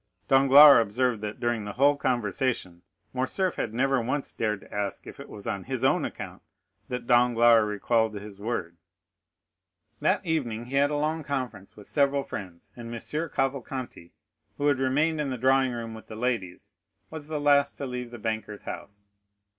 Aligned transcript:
Danglars 0.29 0.81
observed 0.81 1.21
that 1.21 1.39
during 1.39 1.63
the 1.63 1.73
whole 1.73 1.95
conversation 1.95 2.81
Morcerf 3.13 3.53
had 3.53 3.71
never 3.71 4.01
once 4.01 4.33
dared 4.33 4.61
to 4.61 4.73
ask 4.73 5.05
if 5.05 5.19
it 5.19 5.29
was 5.29 5.45
on 5.45 5.65
his 5.65 5.83
own 5.83 6.05
account 6.05 6.41
that 6.89 7.05
Danglars 7.05 7.63
recalled 7.67 8.15
his 8.15 8.39
word. 8.39 8.77
That 9.99 10.25
evening 10.25 10.65
he 10.65 10.75
had 10.75 10.89
a 10.89 10.97
long 10.97 11.21
conference 11.23 11.77
with 11.77 11.85
several 11.85 12.23
friends; 12.23 12.71
and 12.75 12.91
M. 12.91 12.99
Cavalcanti, 13.29 14.11
who 14.57 14.65
had 14.65 14.79
remained 14.79 15.21
in 15.21 15.29
the 15.29 15.37
drawing 15.37 15.71
room 15.71 15.93
with 15.93 16.07
the 16.07 16.15
ladies, 16.15 16.73
was 17.11 17.27
the 17.27 17.39
last 17.39 17.73
to 17.73 17.85
leave 17.85 18.09
the 18.09 18.17
banker's 18.17 18.63
house. 18.63 19.11